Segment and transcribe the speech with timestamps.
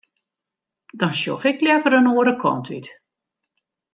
[0.99, 2.87] Dan sjoch ik leaver in oare kant út.